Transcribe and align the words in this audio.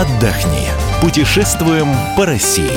отдохни. 0.00 0.68
Путешествуем 1.02 1.88
по 2.16 2.24
России. 2.24 2.70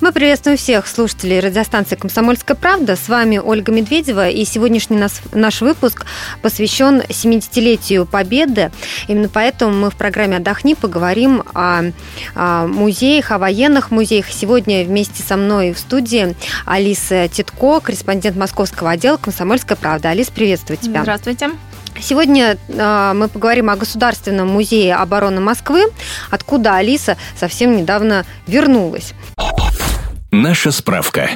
Мы 0.00 0.12
приветствуем 0.12 0.56
всех 0.56 0.86
слушателей 0.86 1.40
радиостанции 1.40 1.96
«Комсомольская 1.96 2.56
правда». 2.56 2.94
С 2.94 3.08
вами 3.08 3.38
Ольга 3.38 3.72
Медведева. 3.72 4.28
И 4.28 4.44
сегодняшний 4.44 4.96
нас, 4.96 5.22
наш 5.32 5.60
выпуск 5.60 6.06
посвящен 6.40 7.00
70-летию 7.00 8.06
Победы. 8.06 8.70
Именно 9.08 9.28
поэтому 9.28 9.72
мы 9.72 9.90
в 9.90 9.96
программе 9.96 10.36
«Отдохни» 10.36 10.74
поговорим 10.74 11.42
о, 11.52 11.90
о 12.36 12.66
музеях, 12.68 13.32
о 13.32 13.38
военных 13.38 13.90
музеях. 13.90 14.26
Сегодня 14.28 14.84
вместе 14.84 15.20
со 15.20 15.36
мной 15.36 15.72
в 15.72 15.80
студии 15.80 16.36
Алиса 16.64 17.26
Титко, 17.26 17.80
корреспондент 17.80 18.36
московского 18.36 18.90
отдела 18.90 19.16
«Комсомольская 19.16 19.76
правда». 19.76 20.10
Алис, 20.10 20.30
приветствую 20.30 20.76
тебя. 20.76 21.02
Здравствуйте. 21.02 21.50
Сегодня 22.00 22.58
э, 22.68 23.12
мы 23.14 23.28
поговорим 23.28 23.70
о 23.70 23.76
Государственном 23.76 24.48
музее 24.48 24.94
обороны 24.94 25.40
Москвы, 25.40 25.86
откуда 26.30 26.76
Алиса 26.76 27.16
совсем 27.38 27.76
недавно 27.76 28.24
вернулась. 28.46 29.14
Наша 30.30 30.70
справка. 30.70 31.30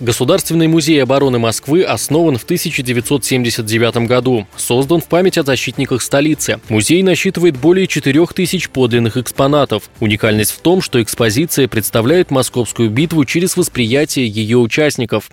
Государственный 0.00 0.68
музей 0.68 1.02
обороны 1.02 1.40
Москвы 1.40 1.82
основан 1.82 2.38
в 2.38 2.44
1979 2.44 4.06
году. 4.06 4.46
Создан 4.56 5.00
в 5.00 5.06
память 5.06 5.38
о 5.38 5.42
защитниках 5.42 6.02
столицы. 6.02 6.60
Музей 6.68 7.02
насчитывает 7.02 7.56
более 7.56 7.88
4000 7.88 8.68
подлинных 8.68 9.16
экспонатов. 9.16 9.90
Уникальность 9.98 10.52
в 10.52 10.60
том, 10.60 10.82
что 10.82 11.02
экспозиция 11.02 11.66
представляет 11.66 12.30
московскую 12.30 12.90
битву 12.90 13.24
через 13.24 13.56
восприятие 13.56 14.28
ее 14.28 14.58
участников. 14.58 15.30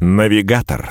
Навигатор. 0.00 0.90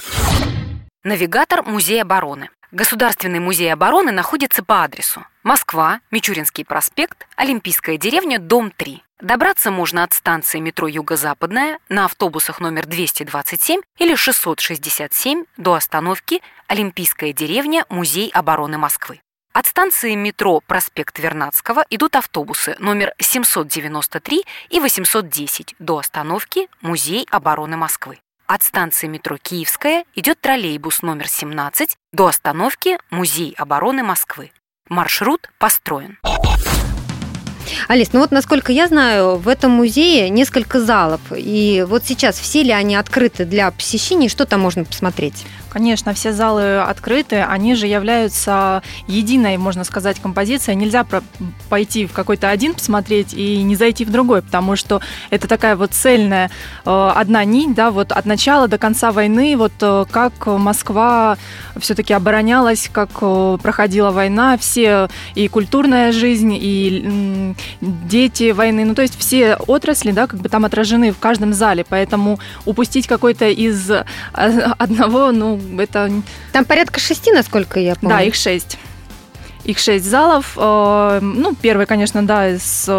Навигатор 1.07 1.63
Музея 1.63 2.01
обороны. 2.01 2.49
Государственный 2.73 3.39
музей 3.39 3.71
обороны 3.71 4.11
находится 4.11 4.61
по 4.61 4.83
адресу 4.83 5.25
Москва, 5.41 6.01
Мичуринский 6.11 6.65
проспект, 6.65 7.25
Олимпийская 7.37 7.95
деревня, 7.95 8.39
дом 8.39 8.71
3. 8.75 9.01
Добраться 9.21 9.71
можно 9.71 10.03
от 10.03 10.11
станции 10.11 10.59
метро 10.59 10.85
Юго-Западная 10.85 11.79
на 11.87 12.03
автобусах 12.03 12.59
номер 12.59 12.87
227 12.87 13.79
или 13.99 14.15
667 14.15 15.45
до 15.55 15.75
остановки 15.75 16.41
Олимпийская 16.67 17.31
деревня, 17.31 17.85
Музей 17.87 18.29
обороны 18.33 18.77
Москвы. 18.77 19.21
От 19.53 19.65
станции 19.65 20.13
метро 20.13 20.59
Проспект 20.59 21.19
Вернадского 21.19 21.85
идут 21.89 22.17
автобусы 22.17 22.75
номер 22.79 23.13
793 23.17 24.43
и 24.71 24.79
810 24.81 25.75
до 25.79 25.99
остановки 25.99 26.67
Музей 26.81 27.25
обороны 27.31 27.77
Москвы. 27.77 28.19
От 28.49 28.63
станции 28.63 29.07
метро 29.07 29.35
Киевская 29.37 30.05
идет 30.15 30.39
троллейбус 30.39 31.01
номер 31.01 31.27
17 31.27 31.97
до 32.13 32.27
остановки 32.27 32.97
Музей 33.09 33.53
обороны 33.57 34.03
Москвы. 34.03 34.51
Маршрут 34.87 35.49
построен. 35.59 36.17
Алис, 37.89 38.13
ну 38.13 38.21
вот 38.21 38.31
насколько 38.31 38.71
я 38.71 38.87
знаю, 38.87 39.35
в 39.35 39.49
этом 39.49 39.71
музее 39.71 40.29
несколько 40.29 40.79
залов. 40.79 41.19
И 41.35 41.83
вот 41.85 42.05
сейчас 42.05 42.39
все 42.39 42.63
ли 42.63 42.71
они 42.71 42.95
открыты 42.95 43.43
для 43.43 43.69
посещений? 43.69 44.29
Что 44.29 44.45
там 44.45 44.61
можно 44.61 44.85
посмотреть? 44.85 45.45
Конечно, 45.69 46.13
все 46.13 46.31
залы 46.31 46.79
открыты, 46.79 47.37
они 47.37 47.75
же 47.75 47.87
являются 47.87 48.81
единой, 49.07 49.57
можно 49.57 49.83
сказать, 49.83 50.19
композицией. 50.19 50.77
Нельзя 50.77 51.05
пойти 51.69 52.05
в 52.05 52.13
какой-то 52.13 52.49
один 52.49 52.73
посмотреть 52.73 53.33
и 53.33 53.61
не 53.63 53.75
зайти 53.75 54.05
в 54.05 54.11
другой, 54.11 54.41
потому 54.41 54.75
что 54.75 55.01
это 55.29 55.47
такая 55.47 55.75
вот 55.75 55.93
цельная 55.93 56.49
э, 56.85 57.11
одна 57.15 57.43
нить, 57.43 57.73
да, 57.73 57.91
вот 57.91 58.11
от 58.11 58.25
начала 58.25 58.67
до 58.67 58.77
конца 58.77 59.11
войны, 59.11 59.55
вот 59.57 59.73
э, 59.81 60.05
как 60.09 60.47
Москва 60.47 61.37
все-таки 61.77 62.13
оборонялась, 62.13 62.89
как 62.91 63.09
э, 63.21 63.57
проходила 63.61 64.11
война, 64.11 64.57
все 64.57 65.09
и 65.35 65.47
культурная 65.47 66.11
жизнь, 66.11 66.57
и 66.59 67.53
дети 67.81 68.51
войны, 68.51 68.85
ну 68.85 68.95
то 68.95 69.01
есть 69.01 69.17
все 69.17 69.55
отрасли, 69.67 70.11
да, 70.11 70.27
как 70.27 70.39
бы 70.39 70.49
там 70.49 70.65
отражены 70.65 71.11
в 71.11 71.19
каждом 71.19 71.53
зале, 71.53 71.85
поэтому 71.87 72.39
упустить 72.65 73.07
какой-то 73.07 73.47
из 73.49 73.91
одного, 74.33 75.31
ну, 75.31 75.56
это... 75.79 76.11
Там 76.51 76.65
порядка 76.65 76.99
шести, 76.99 77.31
насколько 77.31 77.79
я 77.79 77.95
помню. 77.95 78.15
Да, 78.15 78.21
их 78.21 78.35
шесть. 78.35 78.77
Их 79.63 79.79
шесть 79.79 80.05
залов. 80.05 80.53
Э, 80.57 81.19
ну, 81.21 81.55
первый, 81.55 81.85
конечно, 81.85 82.25
да, 82.25 82.49
из 82.49 82.89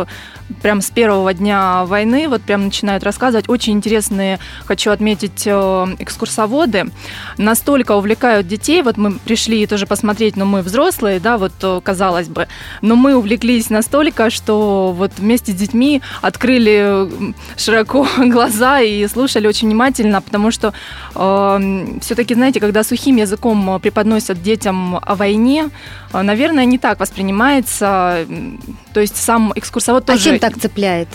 прям 0.63 0.81
с 0.81 0.91
первого 0.91 1.35
дня 1.35 1.85
войны, 1.85 2.29
вот 2.29 2.43
прям 2.43 2.65
начинают 2.65 3.05
рассказывать. 3.05 3.49
Очень 3.49 3.75
интересные, 3.75 4.39
хочу 4.65 4.91
отметить, 4.91 5.45
э, 5.47 5.87
экскурсоводы. 5.99 6.91
Настолько 7.37 7.93
увлекают 7.93 8.47
детей. 8.47 8.83
Вот 8.83 8.97
мы 8.97 9.19
пришли 9.19 9.67
тоже 9.67 9.87
посмотреть, 9.87 10.37
но 10.37 10.45
мы 10.45 10.63
взрослые, 10.63 11.21
да, 11.21 11.39
вот 11.39 11.53
э, 11.63 11.81
казалось 11.83 12.29
бы. 12.29 12.49
Но 12.83 12.97
мы 12.97 13.17
увлеклись 13.17 13.71
настолько, 13.71 14.31
что 14.31 14.93
вот 14.97 15.13
вместе 15.19 15.53
с 15.53 15.55
детьми 15.55 16.03
открыли 16.23 17.35
широко 17.57 18.07
глаза 18.19 18.81
и 18.81 19.07
слушали 19.07 19.47
очень 19.47 19.69
внимательно, 19.69 20.21
потому 20.21 20.51
что 20.51 20.73
э, 21.15 21.99
все-таки, 22.01 22.35
знаете, 22.35 22.61
когда 22.61 22.83
сухим 22.85 23.17
языком 23.17 23.81
преподносят 23.81 24.43
детям 24.43 24.97
о 24.97 25.15
войне, 25.15 25.69
э, 26.13 26.23
наверное, 26.23 26.65
не 26.65 26.79
так 26.79 27.01
воспринимается. 27.01 28.27
То 28.99 29.03
есть 29.03 29.17
сам 29.17 29.53
экскурсовод 29.55 30.11
а 30.11 30.15
тоже... 30.15 30.25
чем 30.25 30.39
так 30.41 30.59
цепляет? 30.59 31.07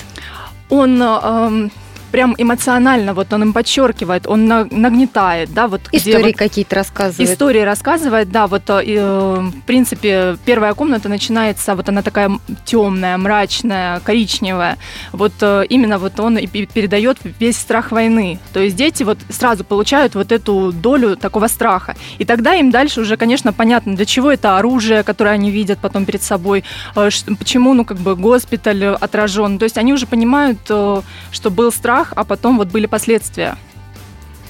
Он 0.69 1.01
э, 1.01 1.69
прям 2.13 2.35
эмоционально, 2.37 3.15
вот 3.15 3.33
он 3.33 3.41
им 3.41 3.53
подчеркивает, 3.53 4.27
он 4.27 4.45
нагнетает, 4.45 5.51
да, 5.51 5.67
вот 5.67 5.81
истории 5.91 6.25
вот, 6.25 6.37
какие-то 6.37 6.75
рассказывает. 6.75 7.27
Истории 7.27 7.61
рассказывает, 7.61 8.29
да, 8.29 8.45
вот 8.45 8.69
э, 8.69 9.39
в 9.39 9.61
принципе 9.65 10.37
первая 10.45 10.75
комната 10.75 11.09
начинается, 11.09 11.73
вот 11.75 11.89
она 11.89 12.03
такая 12.03 12.29
темная, 12.65 13.17
мрачная, 13.17 13.99
коричневая, 14.01 14.77
вот 15.11 15.33
э, 15.41 15.63
именно 15.69 15.97
вот 15.97 16.19
он 16.19 16.37
и 16.37 16.45
передает 16.45 17.17
весь 17.39 17.57
страх 17.57 17.91
войны, 17.91 18.37
то 18.53 18.59
есть 18.59 18.75
дети 18.75 19.01
вот 19.01 19.17
сразу 19.29 19.63
получают 19.63 20.13
вот 20.13 20.31
эту 20.31 20.71
долю 20.71 21.15
такого 21.15 21.47
страха, 21.47 21.95
и 22.19 22.25
тогда 22.25 22.53
им 22.53 22.69
дальше 22.69 23.01
уже, 23.01 23.17
конечно, 23.17 23.53
понятно, 23.53 23.95
для 23.95 24.05
чего 24.05 24.31
это 24.31 24.59
оружие, 24.59 25.01
которое 25.01 25.31
они 25.31 25.49
видят 25.49 25.79
потом 25.81 26.05
перед 26.05 26.21
собой, 26.21 26.63
э, 26.95 27.09
почему, 27.39 27.73
ну 27.73 27.85
как 27.85 27.97
бы 27.97 28.15
госпиталь 28.15 28.85
отражен, 28.85 29.57
то 29.57 29.63
есть 29.63 29.79
они 29.79 29.93
уже 29.93 30.05
понимают, 30.05 30.59
что 30.65 31.49
был 31.49 31.71
страх 31.71 32.02
страх, 32.03 32.13
а 32.15 32.23
потом 32.23 32.57
вот 32.57 32.69
были 32.69 32.85
последствия. 32.85 33.55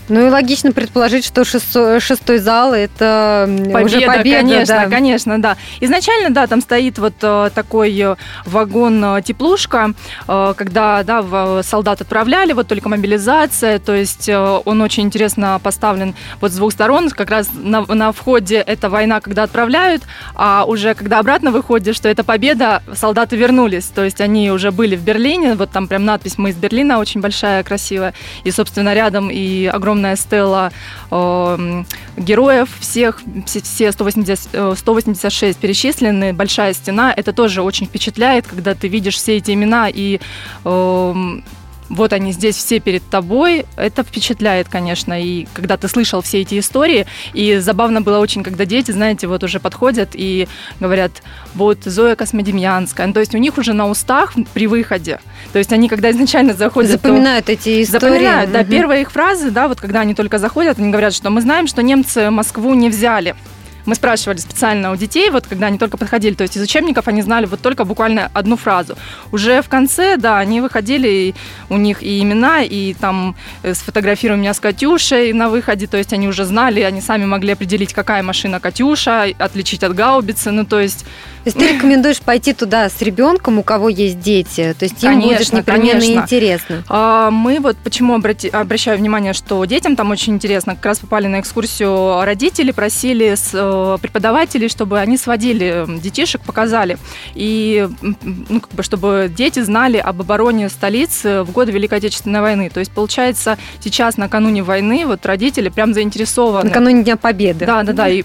Ну 0.09 0.28
и 0.28 0.30
логично 0.30 0.72
предположить, 0.72 1.25
что 1.25 1.46
шестой, 1.46 2.00
шестой 2.00 2.40
зал 2.40 2.74
это 2.74 3.46
победа, 3.47 3.86
уже 3.86 4.02
победа. 4.02 4.41
Конечно, 4.41 4.75
да. 4.75 4.90
конечно, 4.90 5.41
да. 5.41 5.58
Изначально, 5.80 6.30
да, 6.31 6.47
там 6.47 6.62
стоит 6.62 7.00
вот 7.00 7.14
э, 7.22 7.50
такой 7.56 7.97
э, 7.97 8.16
вагон-теплушка, 8.46 9.94
э, 10.28 10.53
когда, 10.58 11.03
да, 11.03 11.63
солдат 11.63 12.02
отправляли, 12.02 12.53
вот 12.53 12.68
только 12.68 12.90
мобилизация, 12.90 13.80
то 13.80 13.94
есть 13.94 14.30
он 14.30 14.81
очень 14.81 15.03
интересно 15.03 15.59
поставлен 15.63 16.16
вот 16.42 16.52
с 16.52 16.56
двух 16.56 16.74
сторон, 16.74 17.09
как 17.09 17.30
раз 17.30 17.50
на, 17.53 17.86
на 17.86 18.12
входе 18.12 18.58
это 18.58 18.90
война, 18.90 19.22
когда 19.22 19.44
отправляют, 19.44 20.03
а 20.36 20.66
уже 20.66 20.96
когда 20.96 21.19
обратно 21.19 21.52
выходит, 21.52 21.96
что 21.96 22.09
это 22.09 22.24
победа, 22.24 22.84
солдаты 22.94 23.38
вернулись, 23.38 23.86
то 23.86 24.03
есть 24.03 24.19
они 24.19 24.52
уже 24.52 24.72
были 24.72 24.96
в 24.96 25.02
Берлине, 25.02 25.56
вот 25.56 25.72
там 25.72 25.88
прям 25.88 26.03
надпись 26.03 26.38
«Мы 26.38 26.50
из 26.50 26.56
Берлина» 26.56 27.00
очень 27.00 27.22
большая, 27.22 27.63
красивая, 27.63 28.13
и, 28.44 28.52
собственно, 28.52 28.94
рядом 28.94 29.30
и 29.30 29.66
огромный 29.66 29.93
огромная 29.94 30.16
стела 30.16 30.72
э, 31.12 31.84
героев 32.18 32.70
всех, 32.80 33.22
все 33.46 33.92
180, 33.92 34.78
186 34.78 35.58
э, 35.58 35.62
перечислены, 35.62 36.34
большая 36.34 36.74
стена. 36.74 37.13
Это 37.16 37.31
тоже 37.31 37.62
очень 37.62 37.86
впечатляет, 37.86 38.48
когда 38.48 38.74
ты 38.74 38.88
видишь 38.88 39.16
все 39.16 39.38
эти 39.38 39.51
имена 39.51 39.90
и 39.90 40.19
э, 40.66 41.40
вот 41.89 42.13
они 42.13 42.31
здесь 42.31 42.56
все 42.56 42.80
перед 42.80 43.03
тобой, 43.09 43.65
это 43.75 44.03
впечатляет, 44.03 44.68
конечно, 44.69 45.21
и 45.21 45.47
когда 45.53 45.77
ты 45.77 45.88
слышал 45.88 46.21
все 46.21 46.41
эти 46.41 46.59
истории, 46.59 47.06
и 47.33 47.57
забавно 47.57 48.01
было 48.01 48.19
очень, 48.19 48.44
когда 48.44 48.65
дети, 48.65 48.91
знаете, 48.91 49.27
вот 49.27 49.44
уже 49.44 49.59
подходят 49.59 50.12
и 50.13 50.47
говорят, 50.80 51.24
вот 51.53 51.80
Зоя 51.83 52.15
Космодемьянская, 52.15 53.12
то 53.13 53.19
есть 53.19 53.35
у 53.35 53.38
них 53.38 53.57
уже 53.57 53.74
на 53.74 53.89
устах 53.89 54.33
при 54.53 54.68
выходе, 54.68 55.19
то 55.51 55.59
есть 55.59 55.71
они, 55.71 55.89
когда 55.89 56.12
изначально 56.12 56.53
заходят... 56.53 56.91
Запоминают 56.91 57.45
то, 57.45 57.51
эти 57.51 57.83
истории. 57.83 58.12
Запоминают, 58.13 58.51
да, 58.51 58.63
первые 58.63 59.01
их 59.01 59.12
фразы, 59.12 59.51
да, 59.51 59.68
вот 59.68 59.79
когда 59.79 60.01
они 60.01 60.15
только 60.15 60.39
заходят, 60.39 60.79
они 60.79 60.89
говорят, 60.89 61.13
что 61.13 61.29
мы 61.29 61.41
знаем, 61.41 61.68
что 61.68 61.83
немцы 61.83 62.29
Москву 62.29 62.74
не 62.74 62.89
взяли, 62.89 63.36
мы 63.85 63.95
спрашивали 63.95 64.38
специально 64.38 64.91
у 64.91 64.95
детей, 64.95 65.30
вот 65.30 65.47
когда 65.47 65.68
они 65.68 65.77
только 65.77 65.97
подходили, 65.97 66.33
то 66.33 66.44
есть 66.44 66.57
из 66.57 66.62
учебников 66.62 67.07
они 67.07 67.21
знали 67.21 67.45
вот 67.45 67.62
только 67.62 67.85
буквально 67.85 68.30
одну 68.33 68.56
фразу. 68.56 68.95
Уже 69.31 69.62
в 69.62 69.69
конце, 69.69 70.18
да, 70.18 70.39
они 70.39 70.62
выходили, 70.62 71.07
и 71.07 71.35
у 71.69 71.77
них 71.77 72.03
и 72.03 72.21
имена, 72.21 72.63
и 72.63 72.94
там 72.94 73.35
э, 73.63 73.74
сфотографируй 73.74 74.38
меня 74.38 74.53
с 74.53 74.59
Катюшей 74.59 75.33
на 75.33 75.50
выходе, 75.50 75.88
то 75.88 75.97
есть 75.97 76.13
они 76.13 76.27
уже 76.27 76.45
знали, 76.45 76.81
они 76.81 77.01
сами 77.01 77.25
могли 77.25 77.53
определить, 77.53 77.94
какая 77.94 78.24
машина 78.24 78.59
Катюша, 78.59 79.27
отличить 79.38 79.83
от 79.83 79.94
гаубицы, 79.94 80.51
ну 80.51 80.65
то 80.65 80.79
есть 80.79 81.06
есть 81.45 81.57
ты 81.57 81.74
рекомендуешь 81.74 82.22
пойти 82.22 82.54
туда 82.54 82.90
с 82.90 83.01
ребенком, 83.01 83.60
у 83.60 83.63
кого 83.63 83.90
есть 83.90 84.19
дети? 84.19 84.75
То 84.78 84.86
есть 84.86 85.04
им 85.04 85.12
Конечно, 85.22 85.38
будет 85.38 85.54
непременно 85.54 86.00
конечно. 86.00 86.22
интересно. 86.22 86.84
А, 86.90 87.31
Мы 87.31 87.60
вот 87.60 87.78
почему 87.84 88.16
обрати- 88.18 88.50
обращаю 88.50 88.98
внимание, 88.98 89.34
что 89.34 89.63
детям 89.66 89.95
там 89.95 90.12
очень 90.12 90.34
интересно. 90.34 90.75
Как 90.75 90.86
раз 90.86 91.00
попали 91.00 91.28
на 91.28 91.40
экскурсию 91.40 92.24
родители, 92.24 92.72
просили 92.72 93.36
с 93.36 93.50
э, 93.54 93.98
преподавателей, 94.01 94.69
чтобы 94.69 95.00
они 95.00 95.18
сводили 95.18 95.86
детишек, 96.01 96.42
показали. 96.42 96.98
И 97.36 97.88
ну, 98.01 98.62
как 98.62 98.72
бы, 98.74 98.84
чтобы 98.84 99.31
дети 99.36 99.60
знали 99.62 99.98
об 99.98 100.22
обороне 100.22 100.69
столицы 100.69 101.44
в 101.44 101.51
годы 101.51 101.72
Великой 101.72 102.00
Отечественной 102.00 102.42
войны. 102.42 102.69
То 102.69 102.80
есть, 102.80 102.92
получается, 102.92 103.57
сейчас 103.80 104.18
накануне 104.18 104.63
войны 104.63 105.06
вот 105.06 105.25
родители 105.25 105.69
прям 105.69 105.94
заинтересованы. 105.94 106.69
Накануне 106.69 107.04
Дня 107.04 107.18
Победы. 107.18 107.66
Да, 107.66 107.84
да, 107.84 107.94
да, 107.94 108.10
и 108.10 108.24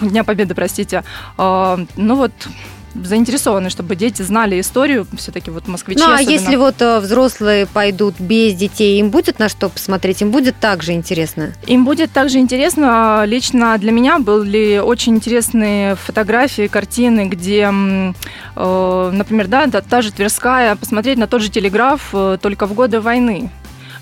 Дня 0.00 0.24
Победы, 0.24 0.54
простите. 0.54 1.02
А, 1.38 1.78
Ну 1.96 2.16
вот 2.16 2.32
заинтересованы, 2.94 3.70
чтобы 3.70 3.96
дети 3.96 4.22
знали 4.22 4.60
историю, 4.60 5.06
все-таки 5.16 5.50
вот 5.50 5.68
москвичи 5.68 6.00
Ну, 6.00 6.10
а 6.10 6.14
особенно. 6.14 6.30
если 6.30 6.56
вот 6.56 6.80
э, 6.80 7.00
взрослые 7.00 7.66
пойдут 7.66 8.16
без 8.18 8.54
детей, 8.54 8.98
им 9.00 9.10
будет 9.10 9.38
на 9.38 9.48
что 9.48 9.68
посмотреть? 9.68 10.22
Им 10.22 10.30
будет 10.30 10.56
также 10.58 10.92
интересно? 10.92 11.52
Им 11.66 11.84
будет 11.84 12.12
также 12.12 12.38
интересно. 12.38 13.24
Лично 13.26 13.76
для 13.78 13.92
меня 13.92 14.18
были 14.18 14.78
очень 14.78 15.16
интересные 15.16 15.96
фотографии, 15.96 16.66
картины, 16.66 17.28
где, 17.28 17.70
э, 18.56 19.10
например, 19.12 19.46
да, 19.48 19.66
та, 19.66 19.80
та 19.80 20.02
же 20.02 20.12
Тверская, 20.12 20.76
посмотреть 20.76 21.18
на 21.18 21.26
тот 21.26 21.42
же 21.42 21.50
телеграф 21.50 22.10
э, 22.12 22.38
только 22.40 22.66
в 22.66 22.74
годы 22.74 23.00
войны 23.00 23.50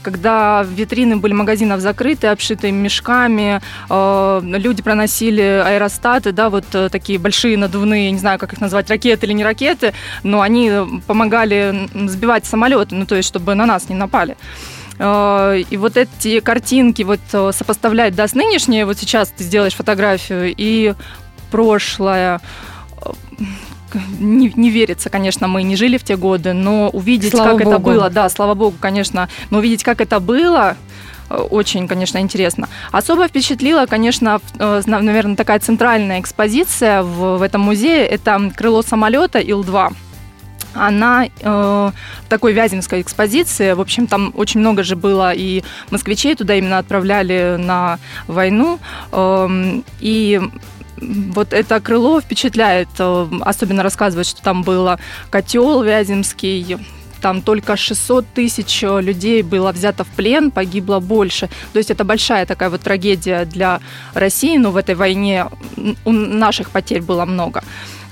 когда 0.03 0.63
витрины 0.63 1.17
были 1.17 1.33
магазинов 1.33 1.81
закрыты, 1.81 2.29
обшитые 2.29 2.73
мешками, 2.73 3.61
э, 3.89 4.41
люди 4.43 4.83
проносили 4.83 5.43
аэростаты, 5.43 6.33
да, 6.33 6.51
вот 6.51 6.65
э, 6.73 6.89
такие 6.89 7.19
большие 7.19 7.57
надувные, 7.57 8.11
не 8.11 8.19
знаю, 8.19 8.39
как 8.39 8.53
их 8.53 8.61
назвать, 8.61 8.91
ракеты 8.91 9.27
или 9.27 9.33
не 9.33 9.45
ракеты, 9.45 9.93
но 10.23 10.41
они 10.41 10.71
помогали 11.07 11.89
сбивать 12.09 12.47
самолеты, 12.47 12.95
ну, 12.95 13.07
то 13.07 13.17
есть, 13.17 13.29
чтобы 13.29 13.55
на 13.55 13.67
нас 13.67 13.89
не 13.89 13.95
напали. 13.95 14.37
Э, 14.99 15.63
И 15.71 15.77
вот 15.77 15.97
эти 15.97 16.41
картинки 16.41 17.03
вот 17.03 17.21
сопоставлять, 17.31 18.15
да, 18.15 18.27
с 18.27 18.35
нынешней, 18.35 18.85
вот 18.85 18.99
сейчас 18.99 19.29
ты 19.29 19.45
сделаешь 19.45 19.75
фотографию, 19.75 20.55
и 20.57 20.95
прошлое, 21.51 22.41
не, 24.19 24.53
не 24.55 24.71
верится, 24.71 25.11
конечно, 25.11 25.49
мы 25.49 25.63
не 25.63 25.77
жили 25.77 25.97
в 25.97 26.05
те 26.05 26.17
годы, 26.17 26.53
но 26.53 26.89
увидеть, 26.91 27.33
Слава 27.33 27.53
как 27.53 27.61
это 27.63 27.79
богу. 27.79 27.91
было, 27.91 28.11
да, 28.11 28.29
слава 28.29 28.55
богу, 28.55 28.77
конечно, 28.81 29.29
но 29.51 29.59
увидеть, 29.59 29.83
как 29.83 30.01
это 30.01 30.21
было, 30.21 30.77
э, 31.29 31.35
очень, 31.37 31.89
конечно, 31.89 32.19
интересно. 32.19 32.69
Особо 32.93 33.29
впечатлила, 33.29 33.87
конечно, 33.87 34.41
наверное, 34.59 35.37
такая 35.37 35.59
центральная 35.61 36.21
экспозиция 36.21 37.03
в, 37.03 37.39
в 37.39 37.43
этом 37.43 37.61
музее. 37.63 38.07
Это 38.07 38.53
крыло 38.57 38.83
самолета 38.83 39.39
Ил-2 39.39 39.95
она 40.75 41.27
э, 41.27 41.31
в 41.43 42.29
такой 42.29 42.53
вяземской 42.53 43.01
экспозиции. 43.01 43.73
В 43.73 43.81
общем, 43.81 44.07
там 44.07 44.33
очень 44.37 44.61
много 44.61 44.83
же 44.83 44.97
было 44.97 45.33
и 45.33 45.63
москвичей 45.91 46.35
туда 46.35 46.55
именно 46.55 46.79
отправляли 46.79 47.57
на 47.59 47.99
войну. 48.27 48.79
Эм, 49.13 49.85
и 50.01 50.41
вот 51.01 51.53
это 51.53 51.81
крыло 51.81 52.21
впечатляет, 52.21 52.89
э, 52.99 53.29
особенно 53.43 53.83
рассказывать, 53.83 54.27
что 54.27 54.43
там 54.43 54.63
было 54.63 54.99
котел 55.31 55.83
Вяземский, 55.83 56.79
там 57.21 57.43
только 57.43 57.77
600 57.77 58.27
тысяч 58.35 58.83
людей 58.83 59.43
было 59.43 59.73
взято 59.73 60.05
в 60.05 60.09
плен, 60.09 60.51
погибло 60.51 61.01
больше. 61.01 61.49
То 61.73 61.79
есть 61.79 61.91
это 61.91 62.05
большая 62.05 62.47
такая 62.47 62.71
вот 62.71 62.81
трагедия 62.81 63.45
для 63.45 63.81
России, 64.15 64.57
но 64.57 64.71
в 64.71 64.77
этой 64.77 64.95
войне 64.95 65.47
у 66.05 66.13
наших 66.13 66.71
потерь 66.71 67.03
было 67.03 67.25
много. 67.25 67.63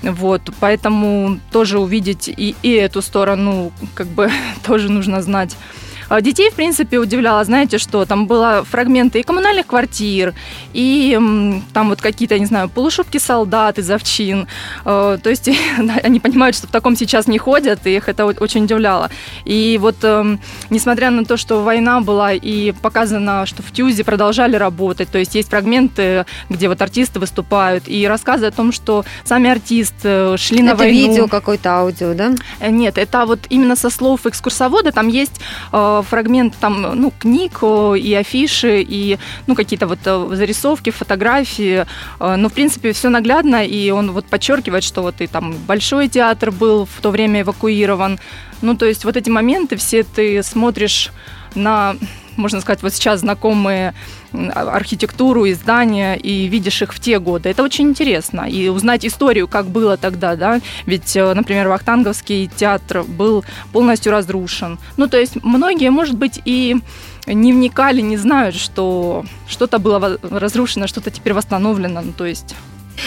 Вот, 0.01 0.41
поэтому 0.59 1.39
тоже 1.51 1.77
увидеть 1.79 2.29
и, 2.29 2.55
и 2.61 2.71
эту 2.71 3.01
сторону, 3.01 3.73
как 3.95 4.07
бы 4.07 4.31
тоже 4.65 4.89
нужно 4.89 5.21
знать. 5.21 5.57
А 6.09 6.21
Детей, 6.21 6.49
в 6.49 6.55
принципе, 6.55 6.97
удивляло, 6.97 7.43
знаете, 7.43 7.77
что 7.77 8.05
там 8.05 8.25
было 8.25 8.63
фрагменты 8.69 9.19
и 9.19 9.23
коммунальных 9.23 9.67
квартир, 9.67 10.33
и 10.73 11.17
там 11.73 11.89
вот 11.89 12.01
какие-то, 12.01 12.37
не 12.39 12.45
знаю, 12.45 12.67
полушубки 12.69 13.19
солдат 13.19 13.77
из 13.77 13.89
овчин. 13.91 14.47
Э, 14.85 15.17
То 15.21 15.29
есть 15.29 15.49
они 16.03 16.19
понимают, 16.19 16.55
что 16.55 16.67
в 16.67 16.71
таком 16.71 16.95
сейчас 16.95 17.27
не 17.27 17.37
ходят, 17.37 17.85
и 17.85 17.95
их 17.95 18.09
это 18.09 18.25
очень 18.25 18.63
удивляло. 18.65 19.09
И 19.45 19.77
вот, 19.79 19.97
эм, 20.03 20.39
несмотря 20.69 21.11
на 21.11 21.25
то, 21.25 21.37
что 21.37 21.61
война 21.63 22.01
была 22.01 22.33
и 22.33 22.71
показано, 22.71 23.45
что 23.45 23.61
в 23.63 23.71
Тюзе 23.71 24.03
продолжали 24.03 24.55
работать, 24.55 25.09
то 25.09 25.17
есть 25.19 25.35
есть 25.35 25.49
фрагменты, 25.49 26.25
где 26.49 26.67
вот 26.67 26.81
артисты 26.81 27.19
выступают, 27.19 27.87
и 27.87 28.07
рассказы 28.07 28.47
о 28.47 28.51
том, 28.51 28.71
что 28.71 29.05
сами 29.23 29.49
артисты 29.49 30.37
шли 30.37 30.61
на 30.63 30.69
это 30.69 30.77
войну. 30.79 31.09
видео, 31.09 31.27
какое-то 31.27 31.69
аудио, 31.69 32.13
да? 32.13 32.31
Э, 32.59 32.71
Нет, 32.71 32.97
это 32.97 33.25
вот 33.25 33.39
именно 33.49 33.75
со 33.75 33.89
слов 33.89 34.25
экскурсовода, 34.25 34.91
там 34.91 35.07
есть 35.07 35.39
э, 35.71 35.98
фрагмент 36.01 36.55
там, 36.59 36.81
ну, 36.81 37.11
книг 37.17 37.59
э, 37.61 37.97
и 37.97 38.13
афиши, 38.13 38.81
и, 38.81 39.17
ну, 39.47 39.55
какие-то 39.55 39.87
вот 39.87 39.99
э, 40.05 40.29
зарисовки, 40.35 40.89
фотографии, 40.89 41.85
Э, 42.19 42.35
но, 42.35 42.49
в 42.49 42.53
принципе, 42.53 42.91
все 42.91 43.09
наглядно, 43.09 43.65
и 43.65 43.91
он 43.91 44.11
вот 44.11 44.25
подчеркивает, 44.25 44.83
что 44.83 45.01
вот 45.01 45.21
и 45.21 45.27
там 45.27 45.53
Большой 45.67 46.07
театр 46.07 46.51
был 46.51 46.85
в 46.85 47.01
то 47.01 47.11
время 47.11 47.41
эвакуирован, 47.41 48.19
ну, 48.61 48.75
то 48.75 48.85
есть 48.85 49.05
вот 49.05 49.17
эти 49.17 49.29
моменты 49.29 49.75
все 49.77 50.03
ты 50.03 50.43
смотришь 50.43 51.11
на 51.55 51.95
можно 52.39 52.61
сказать, 52.61 52.81
вот 52.81 52.93
сейчас 52.93 53.19
знакомые 53.19 53.93
а- 54.33 54.71
архитектуру 54.71 55.45
и 55.45 55.53
здания, 55.53 56.15
и 56.15 56.47
видишь 56.47 56.81
их 56.81 56.93
в 56.93 56.99
те 56.99 57.19
годы. 57.19 57.49
Это 57.49 57.63
очень 57.63 57.89
интересно. 57.89 58.49
И 58.49 58.69
узнать 58.69 59.05
историю, 59.05 59.47
как 59.47 59.67
было 59.67 59.97
тогда, 59.97 60.35
да. 60.35 60.61
Ведь, 60.85 61.15
э, 61.15 61.33
например, 61.33 61.67
Вахтанговский 61.67 62.49
театр 62.55 63.03
был 63.03 63.43
полностью 63.71 64.11
разрушен. 64.11 64.79
Ну, 64.97 65.07
то 65.07 65.17
есть 65.17 65.43
многие, 65.43 65.89
может 65.91 66.15
быть, 66.15 66.41
и 66.45 66.77
не 67.27 67.53
вникали, 67.53 68.01
не 68.01 68.17
знают, 68.17 68.55
что 68.55 69.25
что-то 69.47 69.79
было 69.79 70.17
разрушено, 70.21 70.87
что-то 70.87 71.11
теперь 71.11 71.33
восстановлено. 71.33 72.01
Ну, 72.01 72.13
то 72.13 72.25
есть 72.25 72.55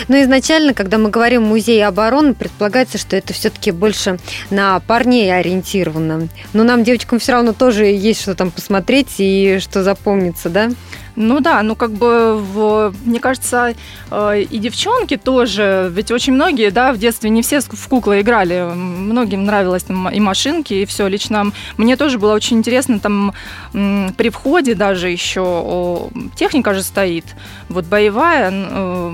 Но 0.08 0.20
изначально, 0.22 0.74
когда 0.74 0.98
мы 0.98 1.10
говорим 1.10 1.42
музей 1.42 1.84
обороны, 1.84 2.34
предполагается, 2.34 2.98
что 2.98 3.16
это 3.16 3.32
все-таки 3.32 3.70
больше 3.70 4.18
на 4.50 4.80
парней 4.80 5.34
ориентировано. 5.34 6.28
Но 6.52 6.62
нам, 6.62 6.84
девочкам, 6.84 7.18
все 7.18 7.32
равно 7.32 7.52
тоже 7.52 7.84
есть 7.84 8.22
что 8.22 8.34
там 8.34 8.50
посмотреть 8.50 9.14
и 9.18 9.58
что 9.60 9.82
запомнится, 9.82 10.48
да? 10.48 10.70
Ну 11.16 11.40
да, 11.40 11.62
ну 11.62 11.76
как 11.76 11.90
бы, 11.90 12.38
в, 12.38 12.94
мне 13.04 13.20
кажется, 13.20 13.74
э, 14.10 14.42
и 14.42 14.58
девчонки 14.58 15.16
тоже, 15.16 15.90
ведь 15.92 16.10
очень 16.10 16.32
многие, 16.32 16.70
да, 16.70 16.92
в 16.92 16.98
детстве 16.98 17.28
не 17.28 17.42
все 17.42 17.60
в 17.60 17.88
куклы 17.88 18.20
играли, 18.20 18.72
многим 18.74 19.44
нравилось 19.44 19.82
там, 19.82 20.08
и 20.08 20.20
машинки, 20.20 20.72
и 20.74 20.86
все. 20.86 21.06
Лично 21.08 21.52
мне 21.76 21.96
тоже 21.96 22.18
было 22.18 22.32
очень 22.32 22.58
интересно, 22.58 22.98
там 22.98 23.34
при 23.72 24.30
входе 24.30 24.74
даже 24.74 25.10
еще 25.10 26.10
техника 26.34 26.72
же 26.72 26.82
стоит, 26.82 27.24
вот 27.68 27.84
боевая, 27.84 28.50
э, 28.52 29.10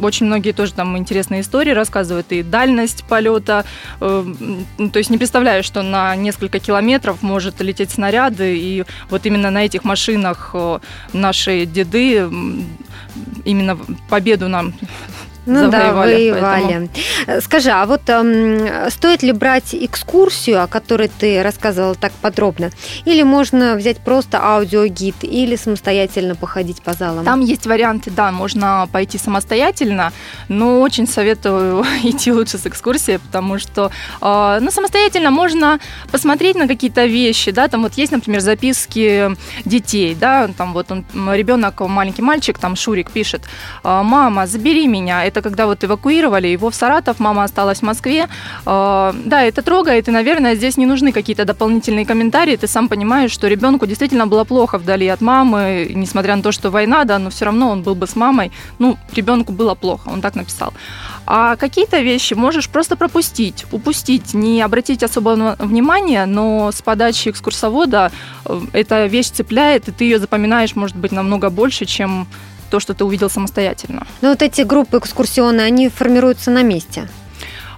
очень 0.00 0.26
многие 0.26 0.52
тоже 0.52 0.72
там 0.72 0.96
интересные 0.96 1.40
истории 1.40 1.70
рассказывают, 1.70 2.26
и 2.30 2.42
дальность 2.42 3.04
полета, 3.04 3.64
э, 4.00 4.24
то 4.92 4.98
есть 4.98 5.10
не 5.10 5.18
представляю, 5.18 5.62
что 5.62 5.82
на 5.82 6.14
несколько 6.16 6.58
километров 6.58 7.22
может 7.22 7.60
лететь 7.60 7.90
снаряды, 7.90 8.56
и 8.58 8.84
вот 9.10 9.26
именно 9.26 9.50
на 9.50 9.64
этих 9.64 9.84
машинах 9.84 10.50
э, 10.54 10.78
наши 11.12 11.66
деды 11.66 12.28
именно 13.44 13.78
победу 14.08 14.48
нам 14.48 14.74
Ну 15.46 15.70
да, 15.70 15.92
воевали. 15.92 16.90
Э, 17.26 17.40
Скажи, 17.40 17.70
а 17.70 17.86
вот 17.86 18.02
эм, 18.08 18.90
стоит 18.90 19.22
ли 19.22 19.32
брать 19.32 19.74
экскурсию, 19.74 20.62
о 20.62 20.66
которой 20.66 21.08
ты 21.08 21.42
рассказывала 21.42 21.94
так 21.94 22.12
подробно, 22.20 22.70
или 23.04 23.22
можно 23.22 23.76
взять 23.76 23.98
просто 23.98 24.38
аудиогид, 24.42 25.16
или 25.22 25.56
самостоятельно 25.56 26.34
походить 26.34 26.82
по 26.82 26.92
залам? 26.92 27.24
Там 27.24 27.40
есть 27.40 27.66
варианты, 27.66 28.10
да, 28.10 28.32
можно 28.32 28.88
пойти 28.92 29.18
самостоятельно, 29.18 30.12
но 30.48 30.80
очень 30.80 31.06
советую 31.06 31.84
идти 32.02 32.32
лучше 32.32 32.58
с 32.58 32.66
экскурсией, 32.66 33.18
потому 33.18 33.58
что, 33.58 33.90
э, 34.20 34.58
ну, 34.60 34.70
самостоятельно 34.70 35.30
можно 35.30 35.78
посмотреть 36.10 36.56
на 36.56 36.66
какие-то 36.66 37.04
вещи, 37.06 37.52
да, 37.52 37.68
там 37.68 37.82
вот 37.82 37.94
есть, 37.94 38.12
например, 38.12 38.40
записки 38.40 39.36
детей, 39.64 40.14
да, 40.14 40.48
там 40.48 40.72
вот 40.72 40.90
он, 40.90 41.04
ребенок, 41.32 41.80
маленький 41.80 42.22
мальчик, 42.22 42.58
там 42.58 42.74
Шурик 42.74 43.10
пишет, 43.12 43.42
«А, 43.84 44.02
мама, 44.02 44.46
забери 44.46 44.86
меня, 44.88 45.24
это 45.36 45.42
когда 45.42 45.66
вот 45.66 45.84
эвакуировали 45.84 46.48
его 46.48 46.70
в 46.70 46.74
Саратов, 46.74 47.20
мама 47.20 47.44
осталась 47.44 47.80
в 47.80 47.82
Москве, 47.82 48.28
Э, 48.66 49.12
да, 49.24 49.42
это 49.42 49.62
трогает, 49.62 50.08
и, 50.08 50.10
наверное, 50.10 50.54
здесь 50.54 50.76
не 50.76 50.86
нужны 50.86 51.12
какие-то 51.12 51.44
дополнительные 51.44 52.06
комментарии, 52.06 52.56
ты 52.56 52.66
сам 52.66 52.88
понимаешь, 52.88 53.30
что 53.30 53.48
ребенку 53.48 53.86
действительно 53.86 54.26
было 54.26 54.44
плохо 54.44 54.78
вдали 54.78 55.08
от 55.08 55.20
мамы, 55.20 55.90
несмотря 55.94 56.36
на 56.36 56.42
то, 56.42 56.52
что 56.52 56.70
война, 56.70 57.04
да, 57.04 57.18
но 57.18 57.30
все 57.30 57.44
равно 57.44 57.70
он 57.70 57.82
был 57.82 57.94
бы 57.94 58.06
с 58.06 58.16
мамой, 58.16 58.52
ну, 58.78 58.96
ребенку 59.14 59.52
было 59.52 59.74
плохо, 59.74 60.08
он 60.08 60.20
так 60.20 60.34
написал. 60.34 60.72
А 61.26 61.56
какие-то 61.56 62.00
вещи 62.00 62.34
можешь 62.34 62.68
просто 62.68 62.96
пропустить, 62.96 63.66
упустить, 63.72 64.34
не 64.34 64.62
обратить 64.62 65.02
особого 65.02 65.56
внимания, 65.58 66.26
но 66.26 66.70
с 66.72 66.82
подачи 66.82 67.30
экскурсовода 67.30 68.10
э, 68.44 68.60
эта 68.72 69.06
вещь 69.06 69.30
цепляет, 69.30 69.88
и 69.88 69.92
ты 69.92 70.04
ее 70.04 70.18
запоминаешь, 70.18 70.76
может 70.76 70.96
быть, 70.96 71.12
намного 71.12 71.50
больше, 71.50 71.84
чем 71.84 72.26
то, 72.68 72.80
что 72.80 72.94
ты 72.94 73.04
увидел 73.04 73.30
самостоятельно. 73.30 74.06
Ну 74.22 74.30
вот 74.30 74.42
эти 74.42 74.62
группы 74.62 74.98
экскурсионные, 74.98 75.66
они 75.66 75.88
формируются 75.88 76.50
на 76.50 76.62
месте? 76.62 77.08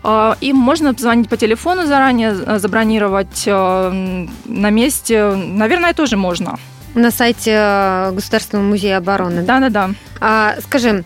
А, 0.03 0.37
им 0.41 0.57
можно 0.57 0.95
позвонить 0.95 1.29
по 1.29 1.37
телефону 1.37 1.87
заранее, 1.87 2.35
э, 2.35 2.59
забронировать 2.59 3.45
э, 3.47 4.27
на 4.45 4.71
месте. 4.71 5.33
Наверное, 5.35 5.95
тоже 5.95 6.17
можно. 6.17 6.59
На 6.95 7.11
сайте 7.11 7.53
э, 7.55 8.13
Государственного 8.13 8.67
музея 8.67 8.99
обороны? 8.99 9.43
Да-да-да. 9.43 9.91
А, 10.21 10.55
скажи, 10.63 11.05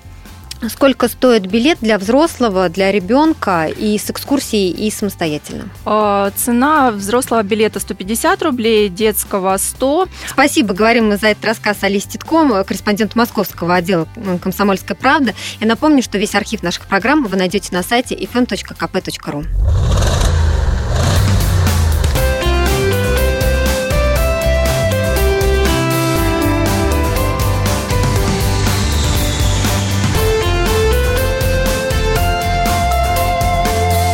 Сколько 0.69 1.09
стоит 1.09 1.47
билет 1.47 1.79
для 1.81 1.99
взрослого, 1.99 2.69
для 2.69 2.93
ребенка 2.93 3.67
и 3.67 3.99
с 3.99 4.11
экскурсией, 4.11 4.71
и 4.71 4.91
самостоятельно? 4.91 5.65
А, 5.85 6.31
цена 6.37 6.91
взрослого 6.91 7.43
билета 7.43 7.81
150 7.81 8.43
рублей, 8.43 8.89
детского 8.89 9.57
100. 9.57 10.09
Спасибо, 10.27 10.75
говорим 10.75 11.09
мы 11.09 11.17
за 11.17 11.29
этот 11.29 11.45
рассказ 11.45 11.79
Алисе 11.83 12.11
Титком, 12.11 12.65
корреспондент 12.65 13.17
московского 13.17 13.75
отдела 13.75 14.07
«Комсомольская 14.43 14.97
правда». 14.97 15.35
Я 15.61 15.67
напомню, 15.67 16.03
что 16.03 16.19
весь 16.19 16.35
архив 16.35 16.63
наших 16.63 16.87
программ 16.87 17.25
вы 17.25 17.37
найдете 17.37 17.75
на 17.75 17.83
сайте 17.83 18.15
fm.kp.ru. 18.15 20.32